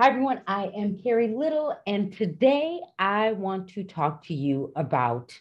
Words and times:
Hi, 0.00 0.08
everyone. 0.08 0.40
I 0.46 0.72
am 0.74 0.96
Carrie 0.96 1.28
Little, 1.28 1.76
and 1.86 2.10
today 2.10 2.80
I 2.98 3.32
want 3.32 3.68
to 3.74 3.84
talk 3.84 4.24
to 4.28 4.34
you 4.34 4.72
about 4.74 5.38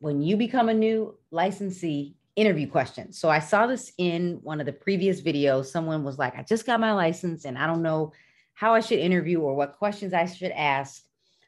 when 0.00 0.20
you 0.20 0.36
become 0.36 0.68
a 0.68 0.74
new 0.74 1.16
licensee 1.30 2.16
interview 2.34 2.68
questions. 2.68 3.20
So 3.20 3.28
I 3.28 3.38
saw 3.38 3.68
this 3.68 3.92
in 3.98 4.40
one 4.42 4.58
of 4.58 4.66
the 4.66 4.72
previous 4.72 5.20
videos. 5.20 5.66
Someone 5.66 6.02
was 6.02 6.18
like, 6.18 6.36
I 6.36 6.42
just 6.42 6.66
got 6.66 6.80
my 6.80 6.90
license 6.92 7.44
and 7.44 7.56
I 7.56 7.68
don't 7.68 7.84
know 7.84 8.12
how 8.54 8.74
I 8.74 8.80
should 8.80 8.98
interview 8.98 9.38
or 9.42 9.54
what 9.54 9.78
questions 9.78 10.12
I 10.12 10.26
should 10.26 10.50
ask. 10.50 11.04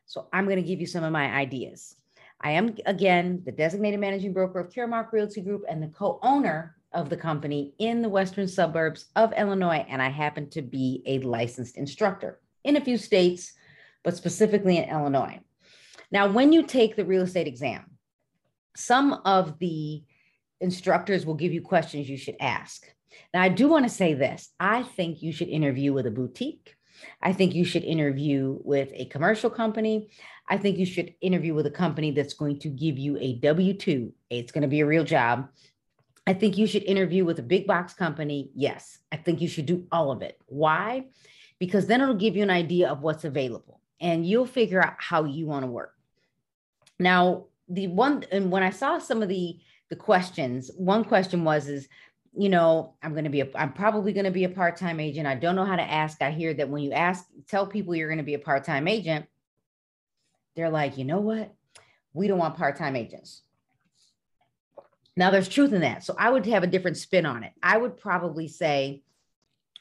So 0.06 0.28
I'm 0.32 0.44
going 0.44 0.54
to 0.54 0.62
give 0.62 0.78
you 0.78 0.86
some 0.86 1.02
of 1.02 1.10
my 1.10 1.34
ideas. 1.34 1.96
I 2.42 2.52
am, 2.52 2.76
again, 2.86 3.42
the 3.44 3.50
designated 3.50 3.98
managing 3.98 4.32
broker 4.32 4.60
of 4.60 4.72
Caremark 4.72 5.10
Realty 5.10 5.40
Group 5.40 5.64
and 5.68 5.82
the 5.82 5.88
co 5.88 6.20
owner 6.22 6.76
of 6.92 7.10
the 7.10 7.16
company 7.16 7.74
in 7.80 8.02
the 8.02 8.08
western 8.08 8.46
suburbs 8.46 9.06
of 9.16 9.32
Illinois. 9.32 9.84
And 9.88 10.00
I 10.00 10.10
happen 10.10 10.48
to 10.50 10.62
be 10.62 11.02
a 11.06 11.18
licensed 11.20 11.76
instructor 11.76 12.38
in 12.64 12.76
a 12.76 12.80
few 12.80 12.96
states, 12.96 13.52
but 14.02 14.16
specifically 14.16 14.78
in 14.78 14.88
Illinois. 14.88 15.40
Now, 16.10 16.28
when 16.28 16.52
you 16.52 16.62
take 16.62 16.96
the 16.96 17.04
real 17.04 17.22
estate 17.22 17.46
exam, 17.46 17.84
some 18.76 19.20
of 19.24 19.58
the 19.58 20.02
instructors 20.60 21.26
will 21.26 21.34
give 21.34 21.52
you 21.52 21.60
questions 21.60 22.08
you 22.08 22.16
should 22.16 22.36
ask. 22.40 22.86
Now, 23.34 23.42
I 23.42 23.48
do 23.48 23.68
want 23.68 23.84
to 23.84 23.90
say 23.90 24.14
this 24.14 24.50
I 24.60 24.82
think 24.82 25.22
you 25.22 25.32
should 25.32 25.48
interview 25.48 25.92
with 25.92 26.06
a 26.06 26.10
boutique. 26.10 26.76
I 27.20 27.32
think 27.32 27.54
you 27.54 27.64
should 27.64 27.84
interview 27.84 28.58
with 28.62 28.90
a 28.94 29.06
commercial 29.06 29.50
company. 29.50 30.10
I 30.48 30.56
think 30.56 30.78
you 30.78 30.86
should 30.86 31.14
interview 31.20 31.54
with 31.54 31.66
a 31.66 31.70
company 31.70 32.10
that's 32.10 32.34
going 32.34 32.58
to 32.60 32.68
give 32.68 32.98
you 32.98 33.16
a 33.18 33.34
W 33.36 33.74
2. 33.74 34.12
It's 34.30 34.52
going 34.52 34.62
to 34.62 34.68
be 34.68 34.80
a 34.80 34.86
real 34.86 35.04
job. 35.04 35.48
I 36.26 36.34
think 36.34 36.56
you 36.56 36.66
should 36.66 36.84
interview 36.84 37.24
with 37.24 37.38
a 37.38 37.42
big 37.42 37.66
box 37.66 37.94
company. 37.94 38.50
Yes, 38.54 38.98
I 39.10 39.16
think 39.16 39.40
you 39.40 39.48
should 39.48 39.66
do 39.66 39.86
all 39.90 40.12
of 40.12 40.22
it. 40.22 40.38
Why? 40.46 41.06
Because 41.62 41.86
then 41.86 42.00
it'll 42.00 42.16
give 42.16 42.34
you 42.34 42.42
an 42.42 42.50
idea 42.50 42.90
of 42.90 43.02
what's 43.02 43.22
available 43.22 43.78
and 44.00 44.26
you'll 44.26 44.46
figure 44.46 44.84
out 44.84 44.96
how 44.98 45.22
you 45.22 45.46
want 45.46 45.64
to 45.64 45.70
work. 45.70 45.94
Now, 46.98 47.44
the 47.68 47.86
one 47.86 48.24
and 48.32 48.50
when 48.50 48.64
I 48.64 48.70
saw 48.70 48.98
some 48.98 49.22
of 49.22 49.28
the 49.28 49.60
the 49.88 49.94
questions, 49.94 50.72
one 50.76 51.04
question 51.04 51.44
was 51.44 51.68
is 51.68 51.86
you 52.36 52.48
know, 52.48 52.94
I'm 53.00 53.12
going 53.12 53.24
to 53.24 53.30
be 53.30 53.42
a, 53.42 53.48
I'm 53.54 53.74
probably 53.74 54.12
going 54.12 54.24
to 54.24 54.32
be 54.32 54.42
a 54.42 54.48
part-time 54.48 54.98
agent. 54.98 55.28
I 55.28 55.36
don't 55.36 55.54
know 55.54 55.64
how 55.64 55.76
to 55.76 55.82
ask. 55.82 56.20
I 56.20 56.32
hear 56.32 56.52
that 56.52 56.68
when 56.68 56.82
you 56.82 56.90
ask, 56.90 57.24
tell 57.46 57.64
people 57.64 57.94
you're 57.94 58.08
going 58.08 58.18
to 58.18 58.24
be 58.24 58.34
a 58.34 58.40
part-time 58.40 58.88
agent, 58.88 59.26
they're 60.56 60.70
like, 60.70 60.98
you 60.98 61.04
know 61.04 61.20
what? 61.20 61.54
We 62.12 62.26
don't 62.26 62.38
want 62.38 62.56
part-time 62.56 62.96
agents. 62.96 63.42
Now 65.16 65.30
there's 65.30 65.48
truth 65.48 65.72
in 65.72 65.82
that. 65.82 66.02
So 66.02 66.16
I 66.18 66.30
would 66.30 66.44
have 66.46 66.64
a 66.64 66.66
different 66.66 66.96
spin 66.96 67.24
on 67.24 67.44
it. 67.44 67.52
I 67.62 67.76
would 67.76 67.98
probably 67.98 68.48
say, 68.48 69.02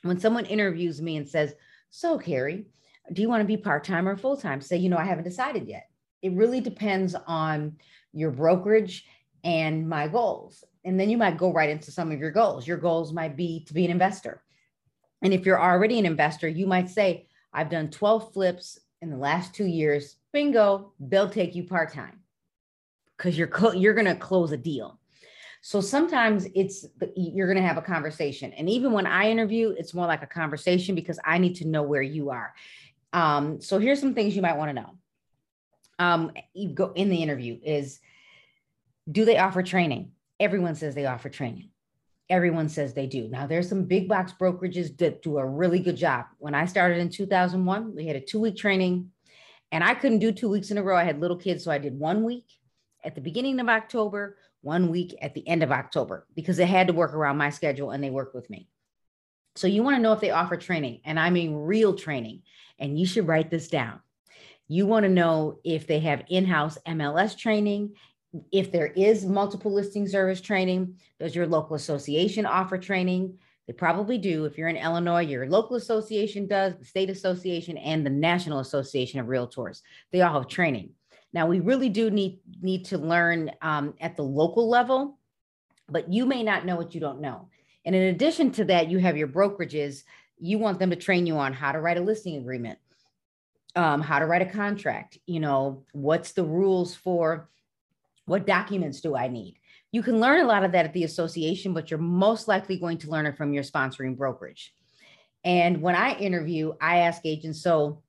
when 0.04 0.20
someone 0.20 0.46
interviews 0.46 1.02
me 1.02 1.18
and 1.18 1.28
says, 1.28 1.56
so, 1.92 2.18
Carrie, 2.18 2.66
do 3.12 3.22
you 3.22 3.28
want 3.28 3.42
to 3.42 3.48
be 3.48 3.58
part 3.58 3.84
time 3.84 4.08
or 4.08 4.16
full 4.16 4.38
time? 4.38 4.62
Say, 4.62 4.78
you 4.78 4.90
know, 4.90 4.98
I 4.98 5.04
haven't 5.04 5.26
decided 5.26 5.68
yet. 5.68 5.90
It 6.22 6.32
really 6.32 6.62
depends 6.62 7.16
on 7.28 7.78
your 8.14 8.32
brokerage 8.32 9.06
and 9.44 9.88
my 9.88 10.08
goals. 10.08 10.64
And 10.86 10.98
then 10.98 11.10
you 11.10 11.18
might 11.18 11.38
go 11.38 11.52
right 11.52 11.70
into 11.70 11.92
some 11.92 12.12
of 12.12 12.20
your 12.20 12.32
goals. 12.32 12.66
Your 12.66 12.78
goals 12.78 13.12
might 13.12 13.36
be 13.36 13.66
to 13.66 13.74
be 13.74 13.84
an 13.84 13.92
investor. 13.92 14.42
And 15.22 15.34
if 15.34 15.46
you're 15.46 15.62
already 15.62 16.00
an 16.00 16.06
investor, 16.06 16.48
you 16.48 16.66
might 16.66 16.90
say, 16.90 17.28
I've 17.54 17.70
done 17.70 17.90
12 17.90 18.34
flips 18.34 18.80
in 19.02 19.10
the 19.10 19.18
last 19.18 19.54
two 19.54 19.66
years. 19.66 20.16
Bingo, 20.32 20.94
they'll 21.00 21.30
take 21.30 21.56
you 21.56 21.66
part 21.66 21.92
time 21.94 22.22
because 23.18 23.38
you're, 23.38 23.52
you're 23.76 23.94
going 23.94 24.06
to 24.06 24.16
close 24.16 24.54
a 24.54 24.58
deal. 24.58 24.98
So 25.62 25.80
sometimes 25.80 26.48
it's 26.56 26.88
you're 27.16 27.48
going 27.48 27.62
to 27.62 27.68
have 27.68 27.78
a 27.78 27.84
conversation. 27.84 28.52
And 28.54 28.68
even 28.68 28.92
when 28.92 29.06
I 29.06 29.30
interview, 29.30 29.76
it's 29.78 29.94
more 29.94 30.08
like 30.08 30.24
a 30.24 30.28
conversation 30.28 30.96
because 30.96 31.20
I 31.24 31.38
need 31.38 31.56
to 31.58 31.68
know 31.68 31.84
where 31.84 32.02
you 32.02 32.32
are. 32.32 32.54
Um, 33.14 33.62
so 33.62 33.78
here's 33.78 34.00
some 34.00 34.16
things 34.16 34.36
you 34.36 34.42
might 34.42 34.58
want 34.58 34.70
to 34.70 34.74
know. 34.74 34.90
Um, 36.00 36.32
you 36.54 36.70
go 36.70 36.92
in 36.96 37.10
the 37.10 37.22
interview 37.22 37.60
is 37.64 38.00
do 39.12 39.24
they 39.24 39.38
offer 39.38 39.62
training? 39.62 40.12
Everyone 40.40 40.74
says 40.74 40.96
they 40.96 41.06
offer 41.06 41.30
training. 41.30 41.70
Everyone 42.28 42.68
says 42.68 42.94
they 42.94 43.06
do. 43.06 43.28
Now 43.28 43.46
there's 43.46 43.70
some 43.70 43.84
big 43.84 44.10
box 44.10 44.34
brokerages 44.40 44.98
that 44.98 45.22
do 45.22 45.38
a 45.38 45.46
really 45.46 45.80
good 45.80 45.98
job. 45.98 46.26
When 46.40 46.56
I 46.56 46.66
started 46.66 46.98
in 46.98 47.10
2001, 47.10 47.96
we 47.96 48.08
had 48.08 48.16
a 48.16 48.22
two 48.22 48.40
week 48.40 48.58
training 48.58 49.12
and 49.72 49.84
I 49.84 49.94
couldn't 49.94 50.20
do 50.20 50.32
two 50.32 50.50
weeks 50.50 50.72
in 50.72 50.80
a 50.80 50.84
row. 50.84 50.98
I 50.98 51.04
had 51.04 51.20
little 51.20 51.38
kids. 51.38 51.64
So 51.64 51.72
I 51.72 51.78
did 51.78 52.00
one 52.00 52.24
week 52.24 52.46
at 53.04 53.14
the 53.14 53.22
beginning 53.22 53.60
of 53.60 53.70
October, 53.70 54.38
one 54.62 54.90
week 54.90 55.16
at 55.22 55.34
the 55.34 55.48
end 55.48 55.64
of 55.64 55.72
October 55.72 56.28
because 56.36 56.58
they 56.58 56.66
had 56.66 56.88
to 56.88 56.94
work 56.94 57.14
around 57.14 57.38
my 57.38 57.50
schedule 57.50 57.92
and 57.92 58.04
they 58.04 58.10
worked 58.10 58.36
with 58.36 58.50
me. 58.50 58.68
So 59.56 59.68
you 59.68 59.84
want 59.84 59.98
to 59.98 60.02
know 60.02 60.14
if 60.14 60.22
they 60.22 60.32
offer 60.32 60.56
training, 60.56 61.02
and 61.04 61.20
I 61.20 61.30
mean 61.30 61.54
real 61.54 61.94
training, 61.94 62.44
and 62.80 62.98
you 62.98 63.06
should 63.06 63.28
write 63.28 63.52
this 63.52 63.68
down. 63.68 64.00
You 64.70 64.86
want 64.86 65.04
to 65.04 65.10
know 65.10 65.60
if 65.66 65.88
they 65.88 66.00
have 66.00 66.24
in 66.30 66.46
house 66.46 66.78
MLS 66.88 67.38
training, 67.38 67.96
if 68.52 68.72
there 68.72 68.88
is 68.88 69.26
multiple 69.26 69.74
listing 69.74 70.08
service 70.08 70.40
training. 70.40 70.96
Does 71.20 71.36
your 71.36 71.48
local 71.48 71.76
association 71.76 72.46
offer 72.46 72.78
training? 72.78 73.38
They 73.68 73.74
probably 73.74 74.18
do. 74.18 74.46
If 74.46 74.58
you're 74.58 74.70
in 74.70 74.78
Illinois, 74.78 75.22
your 75.22 75.48
local 75.48 75.76
association 75.76 76.48
does, 76.48 76.76
the 76.78 76.86
state 76.86 77.10
association, 77.10 77.78
and 77.78 78.06
the 78.06 78.10
National 78.10 78.60
Association 78.60 79.20
of 79.20 79.28
Realtors. 79.28 79.82
They 80.12 80.22
all 80.22 80.40
have 80.40 80.48
training. 80.48 80.92
Now, 81.34 81.48
we 81.48 81.60
really 81.60 81.90
do 81.90 82.10
need, 82.10 82.40
need 82.62 82.86
to 82.86 82.98
learn 82.98 83.52
um, 83.62 83.94
at 84.02 84.18
the 84.18 84.24
local 84.24 84.70
level, 84.70 85.18
but 85.88 86.12
you 86.12 86.26
may 86.26 86.44
not 86.44 86.66
know 86.66 86.76
what 86.76 86.94
you 86.94 87.00
don't 87.00 87.22
know. 87.22 87.48
And 87.86 87.96
in 87.96 88.04
addition 88.04 88.52
to 88.52 88.66
that, 88.66 88.90
you 88.90 89.00
have 89.00 89.18
your 89.18 89.28
brokerages. 89.28 90.04
You 90.38 90.58
want 90.58 90.80
them 90.80 90.90
to 90.90 90.96
train 90.96 91.26
you 91.26 91.38
on 91.38 91.54
how 91.54 91.72
to 91.72 91.80
write 91.80 91.98
a 91.98 92.02
listing 92.02 92.38
agreement, 92.38 92.80
um, 93.76 94.02
how 94.02 94.20
to 94.20 94.26
write 94.26 94.42
a 94.42 94.46
contract, 94.46 95.18
you 95.26 95.40
know, 95.40 95.84
what's 95.94 96.34
the 96.34 96.44
rules 96.44 96.96
for 96.96 97.50
what 98.26 98.46
documents 98.46 99.02
do 99.02 99.16
I 99.16 99.28
need? 99.28 99.58
You 99.92 100.04
can 100.04 100.20
learn 100.20 100.42
a 100.42 100.48
lot 100.48 100.64
of 100.64 100.72
that 100.72 100.86
at 100.86 100.94
the 100.94 101.04
association, 101.04 101.74
but 101.74 101.92
you're 101.92 102.00
most 102.00 102.48
likely 102.48 102.78
going 102.78 102.98
to 103.00 103.10
learn 103.10 103.26
it 103.26 103.36
from 103.36 103.54
your 103.54 103.64
sponsoring 103.64 104.16
brokerage. 104.16 104.74
And 105.44 105.82
when 105.82 105.96
I 105.96 106.16
interview, 106.16 106.74
I 106.80 107.00
ask 107.00 107.22
agents, 107.26 107.62
so 107.62 108.04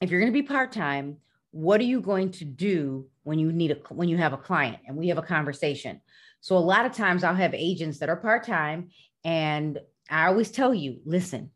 if 0.00 0.10
you're 0.10 0.20
going 0.20 0.32
to 0.32 0.42
be 0.42 0.46
part 0.46 0.72
time, 0.72 1.18
what 1.52 1.80
are 1.80 1.84
you 1.84 2.00
going 2.00 2.30
to 2.30 2.44
do 2.44 3.06
when 3.22 3.38
you 3.38 3.52
need 3.52 3.70
a 3.70 3.76
when 3.92 4.08
you 4.08 4.16
have 4.16 4.32
a 4.32 4.38
client 4.38 4.78
and 4.86 4.96
we 4.96 5.08
have 5.08 5.18
a 5.18 5.22
conversation? 5.22 6.00
So 6.40 6.56
a 6.56 6.58
lot 6.58 6.86
of 6.86 6.92
times 6.92 7.22
i'll 7.22 7.34
have 7.34 7.54
agents 7.54 7.98
that 7.98 8.08
are 8.08 8.16
part-time 8.16 8.90
and 9.24 9.78
i 10.08 10.26
always 10.26 10.50
tell 10.50 10.74
you 10.74 11.00
listen 11.04 11.50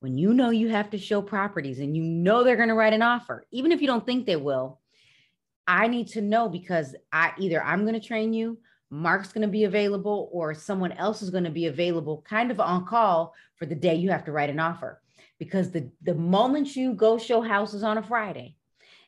when 0.00 0.16
you 0.16 0.32
know 0.32 0.50
you 0.50 0.68
have 0.68 0.90
to 0.90 0.98
show 0.98 1.20
properties 1.20 1.80
and 1.80 1.96
you 1.96 2.02
know 2.02 2.44
they're 2.44 2.56
going 2.56 2.68
to 2.68 2.74
write 2.74 2.92
an 2.92 3.02
offer 3.02 3.44
even 3.50 3.72
if 3.72 3.80
you 3.80 3.88
don't 3.88 4.06
think 4.06 4.26
they 4.26 4.36
will 4.36 4.78
i 5.66 5.88
need 5.88 6.06
to 6.06 6.20
know 6.20 6.48
because 6.48 6.94
i 7.12 7.32
either 7.38 7.60
i'm 7.64 7.82
going 7.82 8.00
to 8.00 8.06
train 8.06 8.32
you 8.32 8.56
mark's 8.90 9.32
going 9.32 9.42
to 9.42 9.48
be 9.48 9.64
available 9.64 10.28
or 10.32 10.54
someone 10.54 10.92
else 10.92 11.22
is 11.22 11.30
going 11.30 11.44
to 11.44 11.50
be 11.50 11.66
available 11.66 12.24
kind 12.28 12.50
of 12.50 12.60
on 12.60 12.86
call 12.86 13.34
for 13.56 13.66
the 13.66 13.74
day 13.74 13.94
you 13.94 14.10
have 14.10 14.24
to 14.24 14.32
write 14.32 14.50
an 14.50 14.60
offer. 14.60 15.00
Because 15.38 15.70
the 15.70 15.90
the 16.02 16.14
moment 16.14 16.74
you 16.74 16.94
go 16.94 17.18
show 17.18 17.40
houses 17.40 17.82
on 17.82 17.98
a 17.98 18.02
friday 18.02 18.56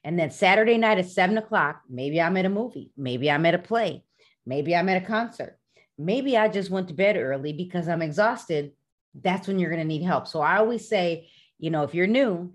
and 0.05 0.19
then 0.19 0.31
Saturday 0.31 0.78
night 0.78 0.99
at 0.99 1.09
seven 1.09 1.38
o'clock, 1.38 1.83
maybe 1.88 2.21
I'm 2.21 2.37
at 2.37 2.47
a 2.47 2.50
movie, 2.50 2.91
maybe 2.97 3.31
I'm 3.31 3.47
at 3.47 3.55
a 3.55 3.59
play, 3.59 4.05
maybe 4.47 4.75
I'm 4.75 4.88
at 4.88 5.03
a 5.03 5.06
concert, 5.06 5.59
maybe 5.99 6.37
I 6.37 6.49
just 6.49 6.71
went 6.71 6.88
to 6.88 6.94
bed 6.94 7.16
early 7.16 7.53
because 7.53 7.88
I'm 7.88 8.03
exhausted. 8.03 8.72
That's 9.15 9.47
when 9.47 9.59
you're 9.59 9.71
going 9.71 9.83
to 9.83 9.87
need 9.87 10.03
help. 10.03 10.27
So 10.27 10.41
I 10.41 10.59
always 10.59 10.89
say, 10.89 11.28
you 11.59 11.71
know, 11.71 11.83
if 11.83 11.94
you're 11.94 12.06
new, 12.06 12.53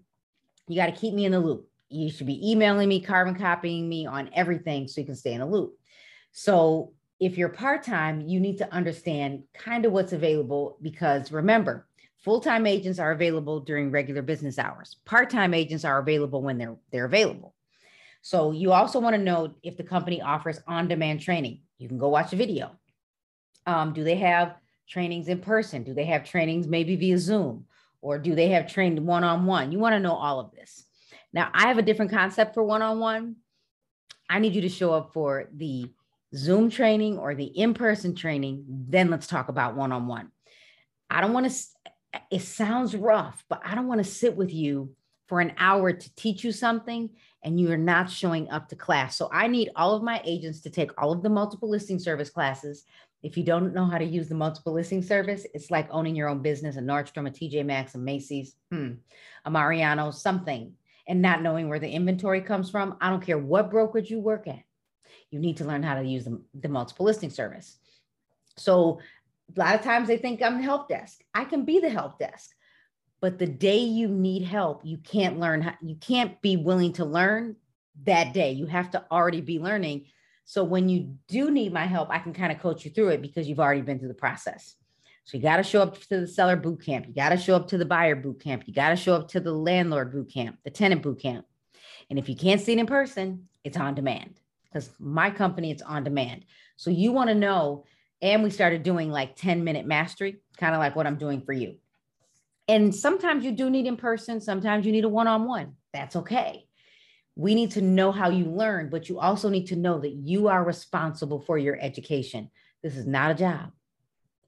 you 0.68 0.76
got 0.76 0.88
to 0.88 0.92
keep 1.00 1.14
me 1.14 1.26
in 1.26 1.32
the 1.32 1.40
loop. 1.40 1.70
You 1.90 2.10
should 2.10 2.28
be 2.28 2.52
emailing 2.52 2.90
me, 2.90 3.02
carbon 3.02 3.36
copying 3.36 3.88
me 3.88 4.08
on 4.08 4.30
everything 4.34 4.88
so 4.88 5.02
you 5.02 5.06
can 5.06 5.16
stay 5.16 5.34
in 5.34 5.40
the 5.40 5.46
loop. 5.46 5.78
So 6.32 6.94
if 7.20 7.38
you're 7.38 7.50
part 7.50 7.84
time, 7.84 8.22
you 8.22 8.40
need 8.40 8.58
to 8.58 8.74
understand 8.74 9.44
kind 9.54 9.86
of 9.86 9.92
what's 9.92 10.14
available 10.14 10.78
because 10.82 11.32
remember, 11.32 11.88
Full-time 12.26 12.66
agents 12.66 12.98
are 12.98 13.12
available 13.12 13.60
during 13.60 13.92
regular 13.92 14.24
business 14.24 14.58
hours. 14.58 14.98
Part-time 15.06 15.54
agents 15.54 15.86
are 15.86 16.00
available 16.00 16.42
when 16.42 16.58
they're 16.58 16.76
they're 16.92 17.06
available. 17.06 17.54
So 18.24 18.52
you 18.52 18.72
also 18.72 19.00
want 19.00 19.16
to 19.16 19.22
know 19.22 19.54
if 19.62 19.78
the 19.78 19.84
company 19.84 20.24
offers 20.24 20.60
on-demand 20.66 21.22
training. 21.22 21.62
You 21.78 21.88
can 21.88 22.00
go 22.00 22.10
watch 22.10 22.34
a 22.34 22.36
video. 22.36 22.72
Um, 23.68 23.94
do 23.94 24.04
they 24.04 24.16
have 24.16 24.56
trainings 24.90 25.28
in 25.28 25.40
person? 25.40 25.84
Do 25.84 25.94
they 25.94 26.06
have 26.06 26.26
trainings 26.26 26.68
maybe 26.68 26.96
via 26.96 27.20
Zoom? 27.20 27.66
Or 28.02 28.18
do 28.18 28.34
they 28.34 28.50
have 28.50 28.66
trained 28.66 29.06
one-on-one? 29.06 29.72
You 29.72 29.78
want 29.78 29.94
to 29.94 30.00
know 30.00 30.16
all 30.16 30.40
of 30.40 30.52
this. 30.52 30.84
Now, 31.32 31.52
I 31.54 31.68
have 31.68 31.78
a 31.78 31.84
different 31.84 32.10
concept 32.12 32.56
for 32.56 32.64
one-on-one. 32.64 33.36
I 34.28 34.40
need 34.40 34.56
you 34.56 34.62
to 34.62 34.70
show 34.70 34.94
up 34.94 35.14
for 35.14 35.48
the 35.54 35.92
Zoom 36.36 36.72
training 36.72 37.20
or 37.20 37.36
the 37.36 37.46
in-person 37.46 38.16
training. 38.16 38.66
Then 38.68 39.12
let's 39.12 39.28
talk 39.28 39.50
about 39.50 39.76
one-on-one. 39.76 40.32
I 41.08 41.22
don't 41.22 41.34
want 41.34 41.52
to 41.52 41.56
it 42.32 42.42
sounds 42.42 42.96
rough, 42.96 43.44
but 43.50 43.62
I 43.66 43.76
don't 43.76 43.88
want 43.88 44.04
to 44.04 44.10
sit 44.10 44.36
with 44.36 44.54
you 44.54 44.96
for 45.28 45.40
an 45.42 45.54
hour 45.58 45.92
to 45.92 46.16
teach 46.16 46.44
you 46.44 46.52
something 46.52 47.10
and 47.44 47.60
you 47.60 47.72
are 47.72 47.78
not 47.78 48.10
showing 48.10 48.50
up 48.50 48.70
to 48.70 48.76
class. 48.76 49.18
So 49.18 49.30
I 49.32 49.48
need 49.48 49.70
all 49.76 49.96
of 49.96 50.04
my 50.04 50.22
agents 50.24 50.62
to 50.62 50.70
take 50.70 50.92
all 51.02 51.12
of 51.12 51.24
the 51.24 51.30
multiple 51.30 51.70
listing 51.70 52.00
service 52.00 52.30
classes 52.30 52.86
If 53.24 53.38
you 53.38 53.44
don't 53.44 53.74
know 53.74 53.86
how 53.86 53.98
to 53.98 54.06
use 54.06 54.30
the 54.30 54.36
multiple 54.36 54.74
listing 54.74 55.02
service, 55.02 55.48
it's 55.56 55.72
like 55.72 55.88
owning 55.90 56.16
your 56.16 56.30
own 56.30 56.42
business, 56.44 56.78
a 56.78 56.80
Nordstrom, 56.80 57.28
a 57.28 57.32
TJ 57.32 57.66
Maxx, 57.66 57.96
a 57.96 57.98
Macy's, 57.98 58.56
hmm, 58.70 58.92
a 59.46 59.50
Mariano, 59.50 60.12
something, 60.12 60.74
and 61.08 61.22
not 61.22 61.42
knowing 61.42 61.68
where 61.68 61.80
the 61.80 61.90
inventory 61.90 62.42
comes 62.42 62.70
from. 62.70 62.98
I 63.02 63.10
don't 63.10 63.26
care 63.26 63.40
what 63.40 63.72
brokerage 63.72 64.12
you 64.12 64.20
work 64.20 64.48
at. 64.48 64.62
You 65.32 65.40
need 65.40 65.58
to 65.58 65.66
learn 65.66 65.82
how 65.82 65.96
to 65.96 66.08
use 66.08 66.26
the, 66.26 66.40
the 66.54 66.70
multiple 66.70 67.06
listing 67.06 67.32
service. 67.32 67.78
So 68.58 69.00
a 69.56 69.60
lot 69.60 69.76
of 69.76 69.82
times 69.82 70.08
they 70.08 70.18
think 70.18 70.42
I'm 70.42 70.58
the 70.58 70.64
help 70.64 70.90
desk. 70.90 71.22
I 71.34 71.46
can 71.46 71.66
be 71.66 71.80
the 71.80 71.90
help 71.90 72.20
desk. 72.20 72.52
But 73.22 73.40
the 73.40 73.48
day 73.48 73.80
you 73.80 74.08
need 74.08 74.44
help, 74.44 74.86
you 74.86 74.98
can't 74.98 75.40
learn, 75.40 75.62
how, 75.62 75.74
you 75.82 75.96
can't 75.96 76.42
be 76.42 76.58
willing 76.58 76.94
to 76.94 77.06
learn 77.06 77.56
that 78.04 78.34
day. 78.34 78.52
You 78.52 78.66
have 78.66 78.92
to 78.92 79.06
already 79.10 79.42
be 79.42 79.60
learning. 79.60 80.06
So 80.44 80.64
when 80.64 80.90
you 80.90 81.16
do 81.28 81.50
need 81.50 81.74
my 81.74 81.86
help, 81.86 82.10
I 82.10 82.20
can 82.20 82.34
kind 82.34 82.52
of 82.52 82.60
coach 82.60 82.86
you 82.86 82.92
through 82.92 83.10
it 83.10 83.22
because 83.22 83.48
you've 83.48 83.60
already 83.60 83.82
been 83.82 84.00
through 84.00 84.10
the 84.10 84.14
process. 84.14 84.76
So 85.24 85.38
you 85.38 85.44
got 85.44 85.58
to 85.58 85.64
show 85.64 85.82
up 85.82 86.00
to 86.02 86.20
the 86.20 86.28
seller 86.28 86.56
boot 86.56 86.86
camp. 86.86 87.08
You 87.08 87.14
got 87.14 87.30
to 87.30 87.38
show 87.38 87.56
up 87.56 87.68
to 87.70 87.80
the 87.80 87.86
buyer 87.86 88.16
boot 88.16 88.44
camp. 88.44 88.64
You 88.68 88.74
got 88.74 88.90
to 88.90 88.96
show 88.96 89.16
up 89.16 89.30
to 89.30 89.40
the 89.40 89.54
landlord 89.54 90.12
boot 90.12 90.32
camp, 90.32 90.60
the 90.64 90.70
tenant 90.70 91.02
boot 91.02 91.20
camp. 91.20 91.46
And 92.10 92.20
if 92.20 92.30
you 92.30 92.36
can't 92.36 92.62
see 92.62 92.74
it 92.74 92.80
in 92.80 92.86
person, 92.86 93.48
it's 93.64 93.78
on 93.78 93.96
demand 93.96 94.40
because 94.66 94.92
my 95.00 95.32
company, 95.32 95.72
it's 95.72 95.82
on 95.82 96.04
demand. 96.04 96.46
So 96.76 96.92
you 96.92 97.12
want 97.12 97.30
to 97.30 97.36
know. 97.36 97.86
And 98.22 98.44
we 98.44 98.50
started 98.50 98.84
doing 98.84 99.12
like 99.12 99.36
10 99.36 99.64
minute 99.64 99.86
mastery, 99.86 100.38
kind 100.58 100.74
of 100.74 100.80
like 100.80 100.96
what 100.96 101.08
I'm 101.08 101.18
doing 101.18 101.42
for 101.42 101.54
you. 101.54 101.76
And 102.68 102.96
sometimes 102.96 103.46
you 103.46 103.52
do 103.52 103.70
need 103.70 103.86
in 103.86 103.98
person, 103.98 104.42
sometimes 104.42 104.86
you 104.86 104.92
need 104.92 105.04
a 105.04 105.10
one 105.10 105.28
on 105.28 105.46
one. 105.46 105.74
That's 105.94 106.16
okay. 106.16 106.66
We 107.36 107.54
need 107.54 107.72
to 107.72 107.82
know 107.82 108.12
how 108.12 108.30
you 108.30 108.46
learn, 108.46 108.90
but 108.90 109.10
you 109.10 109.20
also 109.20 109.50
need 109.50 109.68
to 109.68 109.76
know 109.76 110.00
that 110.00 110.14
you 110.14 110.48
are 110.48 110.64
responsible 110.64 111.42
for 111.42 111.58
your 111.58 111.78
education. 111.80 112.50
This 112.82 112.96
is 112.96 113.06
not 113.06 113.32
a 113.32 113.36
job. 113.36 113.72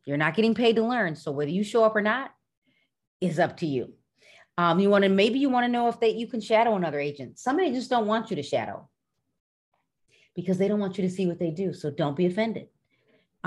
You're 0.05 0.17
not 0.17 0.35
getting 0.35 0.55
paid 0.55 0.77
to 0.77 0.83
learn. 0.83 1.15
So 1.15 1.31
whether 1.31 1.51
you 1.51 1.63
show 1.63 1.83
up 1.83 1.95
or 1.95 2.01
not 2.01 2.31
is 3.19 3.39
up 3.39 3.57
to 3.57 3.65
you. 3.65 3.93
Um, 4.57 4.79
you 4.79 4.89
want 4.89 5.03
to 5.03 5.09
maybe 5.09 5.37
you 5.37 5.49
want 5.49 5.65
to 5.65 5.71
know 5.71 5.87
if 5.87 5.99
they 5.99 6.09
you 6.09 6.27
can 6.27 6.41
shadow 6.41 6.75
another 6.75 6.99
agent. 6.99 7.37
Some 7.37 7.59
agents 7.59 7.87
don't 7.87 8.07
want 8.07 8.29
you 8.29 8.37
to 8.37 8.43
shadow 8.43 8.89
because 10.35 10.57
they 10.57 10.67
don't 10.67 10.79
want 10.79 10.97
you 10.97 11.03
to 11.03 11.13
see 11.13 11.27
what 11.27 11.39
they 11.39 11.51
do. 11.51 11.73
So 11.73 11.91
don't 11.91 12.15
be 12.15 12.25
offended. 12.25 12.67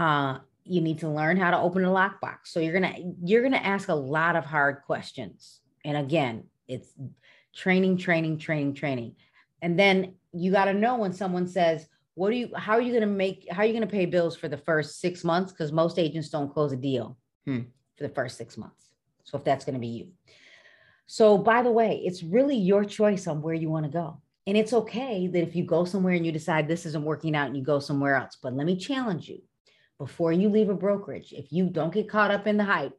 Uh, 0.01 0.39
you 0.65 0.81
need 0.81 0.99
to 1.01 1.11
learn 1.11 1.37
how 1.37 1.51
to 1.51 1.59
open 1.59 1.85
a 1.85 1.89
lockbox. 1.89 2.39
So 2.45 2.59
you're 2.59 2.73
gonna 2.73 2.95
you're 3.23 3.43
gonna 3.43 3.59
ask 3.59 3.89
a 3.89 3.95
lot 3.95 4.35
of 4.35 4.47
hard 4.47 4.81
questions. 4.87 5.61
And 5.85 5.95
again, 5.95 6.45
it's 6.67 6.95
training, 7.55 7.99
training, 7.99 8.39
training, 8.39 8.73
training. 8.73 9.17
And 9.61 9.79
then 9.79 10.15
you 10.33 10.53
got 10.53 10.67
to 10.67 10.73
know 10.73 10.97
when 10.97 11.13
someone 11.13 11.47
says, 11.47 11.87
"What 12.15 12.31
do 12.31 12.37
you? 12.37 12.49
How 12.57 12.75
are 12.75 12.81
you 12.81 12.95
gonna 12.95 13.13
make? 13.25 13.47
How 13.51 13.61
are 13.63 13.67
you 13.67 13.75
gonna 13.75 13.87
pay 13.87 14.07
bills 14.07 14.39
for 14.39 14.49
the 14.49 14.57
first 14.57 15.01
six 15.01 15.23
months?" 15.23 15.53
Because 15.53 15.71
most 15.71 15.99
agents 15.99 16.31
don't 16.31 16.51
close 16.51 16.73
a 16.73 16.77
deal 16.77 17.19
hmm, 17.45 17.61
for 17.97 18.05
the 18.05 18.15
first 18.15 18.39
six 18.39 18.57
months. 18.57 18.95
So 19.25 19.37
if 19.37 19.45
that's 19.45 19.67
gonna 19.67 19.79
be 19.79 19.89
you. 19.89 20.09
So 21.05 21.37
by 21.37 21.63
the 21.63 21.73
way, 21.73 22.01
it's 22.07 22.23
really 22.23 22.57
your 22.57 22.87
choice 22.87 23.27
on 23.27 23.43
where 23.43 23.55
you 23.55 23.69
want 23.69 23.85
to 23.85 23.93
go. 23.93 24.23
And 24.47 24.57
it's 24.57 24.73
okay 24.73 25.27
that 25.27 25.43
if 25.43 25.55
you 25.55 25.65
go 25.65 25.85
somewhere 25.85 26.15
and 26.15 26.25
you 26.25 26.33
decide 26.33 26.67
this 26.67 26.87
isn't 26.87 27.05
working 27.05 27.37
out 27.37 27.49
and 27.49 27.57
you 27.57 27.63
go 27.63 27.81
somewhere 27.81 28.15
else. 28.15 28.39
But 28.43 28.55
let 28.55 28.65
me 28.65 28.77
challenge 28.77 29.29
you 29.29 29.43
before 30.01 30.33
you 30.33 30.49
leave 30.49 30.71
a 30.71 30.75
brokerage, 30.75 31.35
if 31.35 31.53
you 31.53 31.67
don't 31.67 31.93
get 31.93 32.09
caught 32.09 32.31
up 32.31 32.47
in 32.47 32.57
the 32.57 32.65
hype, 32.65 32.99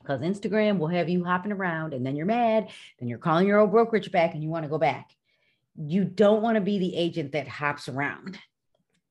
because 0.00 0.20
Instagram 0.20 0.78
will 0.78 0.86
have 0.86 1.08
you 1.08 1.24
hopping 1.24 1.50
around 1.50 1.92
and 1.92 2.06
then 2.06 2.14
you're 2.14 2.24
mad, 2.24 2.68
then 3.00 3.08
you're 3.08 3.18
calling 3.18 3.48
your 3.48 3.58
old 3.58 3.72
brokerage 3.72 4.12
back 4.12 4.32
and 4.32 4.42
you 4.42 4.48
want 4.48 4.62
to 4.62 4.68
go 4.68 4.78
back. 4.78 5.10
You 5.76 6.04
don't 6.04 6.40
want 6.40 6.54
to 6.54 6.60
be 6.60 6.78
the 6.78 6.94
agent 6.94 7.32
that 7.32 7.48
hops 7.48 7.88
around 7.88 8.38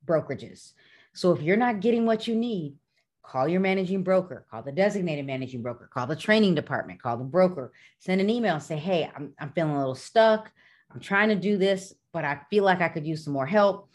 brokerages. 0.06 0.71
So 1.13 1.33
if 1.33 1.42
you're 1.42 1.57
not 1.57 1.81
getting 1.81 2.06
what 2.06 2.25
you 2.25 2.36
need, 2.36 2.75
call 3.21 3.50
your 3.50 3.60
managing 3.60 4.01
broker, 4.01 4.45
call 4.50 4.63
the 4.63 4.71
designated 4.71 5.25
managing 5.25 5.62
broker, 5.62 5.89
call 5.94 6.07
the 6.07 6.16
training 6.16 6.56
department, 6.56 7.01
call 7.01 7.18
the 7.18 7.25
broker, 7.25 7.74
send 7.98 8.21
an 8.21 8.30
email, 8.30 8.62
say, 8.62 8.77
hey, 8.77 9.12
I'm, 9.13 9.33
I'm 9.38 9.51
feeling 9.51 9.74
a 9.74 9.77
little 9.77 9.94
stuck. 9.94 10.50
I'm 10.89 11.01
trying 11.01 11.27
to 11.30 11.36
do 11.36 11.57
this, 11.57 11.94
but 12.13 12.24
I 12.24 12.39
feel 12.50 12.63
like 12.63 12.80
I 12.80 12.88
could 12.88 13.06
use 13.06 13.25
some 13.25 13.33
more 13.33 13.45
help. 13.45 13.89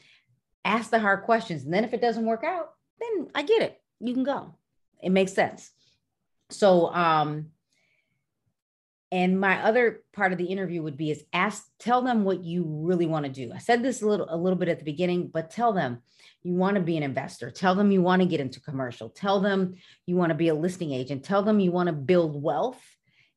Ask 0.63 0.91
the 0.91 1.01
hard 1.01 1.23
questions. 1.25 1.65
And 1.65 1.73
then 1.73 1.85
if 1.85 1.95
it 1.95 2.03
doesn't 2.03 2.27
work 2.27 2.45
out, 2.45 2.74
then 3.01 3.29
I 3.35 3.43
get 3.43 3.63
it. 3.63 3.81
You 4.01 4.15
can 4.15 4.25
go. 4.25 4.55
It 5.03 5.11
makes 5.11 5.33
sense. 5.33 5.71
So, 6.51 6.93
um, 6.93 7.51
and 9.13 9.39
my 9.39 9.63
other 9.63 10.03
part 10.13 10.33
of 10.33 10.39
the 10.39 10.47
interview 10.47 10.83
would 10.83 10.97
be 10.97 11.11
is 11.11 11.25
ask, 11.33 11.65
tell 11.79 12.03
them 12.03 12.25
what 12.25 12.43
you 12.43 12.65
really 12.67 13.07
want 13.07 13.25
to 13.25 13.31
do. 13.31 13.53
I 13.55 13.59
said 13.59 13.83
this 13.83 14.03
a 14.03 14.07
little, 14.07 14.27
a 14.29 14.37
little 14.37 14.59
bit 14.59 14.69
at 14.69 14.79
the 14.79 14.85
beginning, 14.85 15.29
but 15.29 15.51
tell 15.51 15.73
them 15.73 16.03
you 16.43 16.55
want 16.55 16.77
to 16.77 16.83
be 16.83 16.97
an 16.97 17.03
investor. 17.03 17.51
Tell 17.51 17.75
them 17.75 17.93
you 17.93 18.03
want 18.03 18.23
to 18.23 18.29
get 18.29 18.41
into 18.41 18.61
commercial. 18.61 19.09
Tell 19.09 19.41
them 19.41 19.75
you 20.07 20.17
want 20.17 20.31
to 20.31 20.35
be 20.35 20.49
a 20.49 20.55
listing 20.55 20.93
agent. 20.93 21.25
Tell 21.25 21.43
them 21.43 21.61
you 21.61 21.71
want 21.71 21.87
to 21.87 21.93
build 21.93 22.43
wealth. 22.43 22.83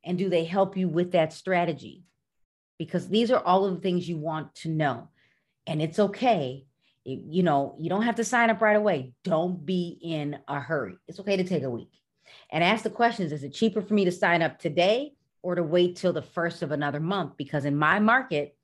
And 0.04 0.18
do 0.18 0.30
they 0.30 0.45
help 0.45 0.77
you 0.77 0.89
with 0.89 1.12
that 1.12 1.33
strategy? 1.33 2.04
Because 2.80 3.07
these 3.07 3.31
are 3.31 3.44
all 3.44 3.65
of 3.65 3.75
the 3.75 3.81
things 3.81 4.09
you 4.09 4.18
want 4.18 4.56
to 4.56 4.69
know. 4.69 5.09
And 5.65 5.81
it's 5.81 6.00
okay 6.00 6.66
you 7.07 7.42
know, 7.42 7.75
you 7.80 7.89
don't 7.89 8.01
have 8.01 8.15
to 8.15 8.24
sign 8.25 8.50
up 8.50 8.62
right 8.62 8.75
away. 8.75 9.13
Don't 9.24 9.65
be 9.65 9.98
in 10.01 10.38
a 10.48 10.59
hurry. 10.59 10.98
It's 11.07 11.19
okay 11.21 11.38
to 11.38 11.44
take 11.45 11.63
a 11.63 11.69
week 11.69 11.92
and 12.51 12.63
ask 12.63 12.83
the 12.83 12.89
questions 12.89 13.31
Is 13.31 13.44
it 13.44 13.54
cheaper 13.54 13.81
for 13.81 13.94
me 13.94 14.06
to 14.06 14.12
sign 14.12 14.42
up 14.42 14.59
today 14.59 15.13
or 15.42 15.56
to 15.56 15.63
wait 15.63 15.95
till 15.95 16.12
the 16.12 16.21
first 16.21 16.62
of 16.62 16.71
another 16.71 17.00
month? 17.00 17.38
Because 17.38 17.63
in 17.63 17.77
my 17.77 18.00
market, 18.00 18.57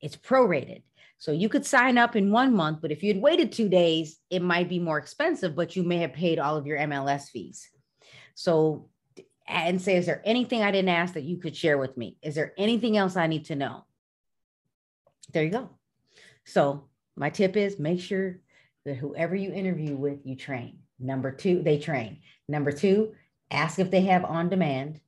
it's 0.00 0.16
prorated. 0.16 0.82
So 1.18 1.32
you 1.32 1.50
could 1.50 1.66
sign 1.66 1.98
up 1.98 2.16
in 2.16 2.32
one 2.32 2.54
month, 2.54 2.78
but 2.80 2.90
if 2.90 3.02
you'd 3.02 3.20
waited 3.20 3.52
two 3.52 3.68
days, 3.68 4.18
it 4.30 4.40
might 4.40 4.70
be 4.70 4.78
more 4.78 4.96
expensive, 4.96 5.54
but 5.54 5.76
you 5.76 5.82
may 5.82 5.98
have 5.98 6.14
paid 6.14 6.38
all 6.38 6.56
of 6.56 6.66
your 6.66 6.78
MLS 6.78 7.28
fees. 7.28 7.68
So, 8.34 8.88
and 9.46 9.82
say, 9.82 9.96
is 9.96 10.06
there 10.06 10.22
anything 10.24 10.62
I 10.62 10.70
didn't 10.70 10.88
ask 10.88 11.12
that 11.14 11.24
you 11.24 11.36
could 11.36 11.54
share 11.54 11.76
with 11.76 11.94
me? 11.98 12.16
Is 12.22 12.34
there 12.34 12.54
anything 12.56 12.96
else 12.96 13.16
I 13.16 13.26
need 13.26 13.44
to 13.46 13.56
know? 13.56 13.84
There 15.30 15.44
you 15.44 15.50
go. 15.50 15.68
So 16.46 16.88
my 17.16 17.30
tip 17.30 17.56
is 17.56 17.78
make 17.78 18.00
sure 18.00 18.40
that 18.84 18.96
whoever 18.96 19.34
you 19.34 19.52
interview 19.52 19.96
with, 19.96 20.20
you 20.24 20.36
train. 20.36 20.78
Number 20.98 21.30
two, 21.30 21.62
they 21.62 21.78
train. 21.78 22.18
Number 22.48 22.72
two, 22.72 23.14
ask 23.50 23.78
if 23.78 23.90
they 23.90 24.02
have 24.02 24.24
on 24.24 24.48
demand. 24.48 25.00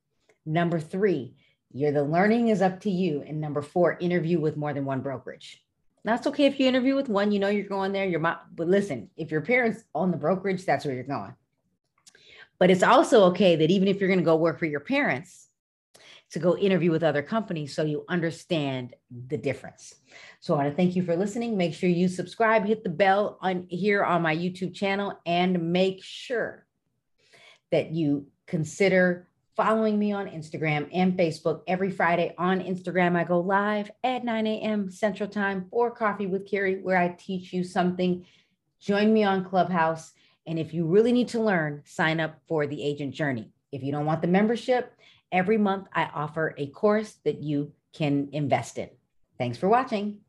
Number 0.45 0.79
three, 0.79 1.35
you're 1.71 1.91
the 1.91 2.03
learning 2.03 2.49
is 2.49 2.61
up 2.61 2.81
to 2.81 2.91
you. 2.91 3.23
And 3.25 3.41
number 3.41 3.61
four, 3.61 3.97
interview 3.99 4.39
with 4.39 4.57
more 4.57 4.73
than 4.73 4.85
one 4.85 5.01
brokerage. 5.01 5.63
That's 6.05 6.27
okay 6.27 6.45
if 6.45 6.59
you 6.59 6.67
interview 6.67 6.95
with 6.95 7.07
one, 7.07 7.31
you 7.31 7.39
know 7.39 7.47
you're 7.47 7.63
going 7.65 7.93
there. 7.93 8.05
Your 8.05 8.19
mom, 8.19 8.37
but 8.53 8.67
listen, 8.67 9.09
if 9.15 9.31
your 9.31 9.41
parents 9.41 9.83
own 9.95 10.11
the 10.11 10.17
brokerage, 10.17 10.65
that's 10.65 10.83
where 10.83 10.93
you're 10.93 11.03
going. 11.05 11.33
But 12.59 12.71
it's 12.71 12.83
also 12.83 13.25
okay 13.25 13.55
that 13.55 13.71
even 13.71 13.87
if 13.87 13.99
you're 13.99 14.09
going 14.09 14.19
to 14.19 14.25
go 14.25 14.35
work 14.35 14.59
for 14.59 14.65
your 14.65 14.81
parents, 14.81 15.47
to 16.33 16.39
go 16.39 16.57
interview 16.57 16.89
with 16.89 17.03
other 17.03 17.21
companies 17.21 17.75
so 17.75 17.83
you 17.83 18.03
understand 18.09 18.95
the 19.27 19.37
difference. 19.37 19.93
So 20.39 20.55
I 20.55 20.57
want 20.57 20.69
to 20.71 20.75
thank 20.75 20.95
you 20.95 21.03
for 21.03 21.15
listening. 21.15 21.55
Make 21.55 21.75
sure 21.75 21.89
you 21.89 22.07
subscribe, 22.07 22.65
hit 22.65 22.83
the 22.83 22.89
bell 22.89 23.37
on 23.39 23.67
here 23.69 24.03
on 24.03 24.23
my 24.23 24.35
YouTube 24.35 24.73
channel, 24.73 25.19
and 25.27 25.71
make 25.71 26.03
sure 26.03 26.65
that 27.71 27.91
you 27.91 28.25
consider 28.47 29.27
following 29.55 29.99
me 29.99 30.11
on 30.11 30.27
Instagram 30.27 30.89
and 30.91 31.13
Facebook 31.13 31.61
every 31.67 31.91
Friday. 31.91 32.33
On 32.39 32.59
Instagram, 32.59 33.15
I 33.15 33.25
go 33.25 33.39
live 33.39 33.91
at 34.03 34.25
9 34.25 34.47
a.m. 34.47 34.89
Central 34.89 35.29
Time 35.29 35.67
for 35.69 35.91
Coffee 35.91 36.25
with 36.25 36.49
Carrie, 36.49 36.81
where 36.81 36.97
I 36.97 37.09
teach 37.09 37.53
you 37.53 37.63
something. 37.63 38.25
Join 38.79 39.13
me 39.13 39.23
on 39.23 39.45
Clubhouse. 39.45 40.13
And 40.47 40.57
if 40.57 40.73
you 40.73 40.87
really 40.87 41.11
need 41.11 41.27
to 41.29 41.39
learn, 41.39 41.83
sign 41.85 42.19
up 42.19 42.39
for 42.47 42.65
the 42.65 42.83
agent 42.83 43.13
journey. 43.13 43.51
If 43.71 43.83
you 43.83 43.91
don't 43.91 44.07
want 44.07 44.23
the 44.23 44.27
membership, 44.27 44.95
Every 45.33 45.57
month, 45.57 45.87
I 45.91 46.05
offer 46.13 46.53
a 46.59 46.67
course 46.67 47.15
that 47.25 47.41
you 47.41 47.73
can 47.91 48.29
invest 48.33 48.77
in. 48.77 48.89
Thanks 49.39 49.57
for 49.57 49.67
watching. 49.67 50.19